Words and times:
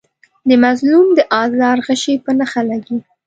د 0.47 0.49
مظلوم 0.63 1.07
د 1.17 1.19
آزار 1.41 1.77
غشی 1.85 2.15
په 2.25 2.31
نښه 2.39 2.61
لګي. 2.69 2.99